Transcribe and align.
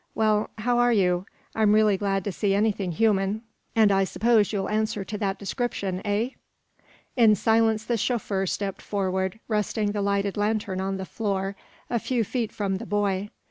Well, 0.15 0.49
how 0.57 0.79
are 0.79 0.91
you? 0.91 1.27
I'm 1.53 1.73
really 1.75 1.95
glad 1.95 2.23
to 2.23 2.31
see 2.31 2.55
anything 2.55 2.91
human, 2.93 3.43
and 3.75 3.91
I 3.91 4.03
suppose 4.03 4.51
you'll 4.51 4.67
answer 4.67 5.05
to 5.05 5.17
that 5.19 5.37
description, 5.37 6.01
eh?" 6.03 6.29
In 7.15 7.35
silence 7.35 7.83
the 7.85 7.97
chauffeur 7.97 8.47
stepped 8.47 8.81
forward 8.81 9.39
resting 9.47 9.91
the 9.91 10.01
lighted 10.01 10.37
lantern 10.37 10.81
on 10.81 10.97
the 10.97 11.05
floor 11.05 11.55
a 11.87 11.99
few, 11.99 12.23
feet 12.23 12.51
from 12.51 12.77
the 12.77 12.87
boy. 12.87 13.29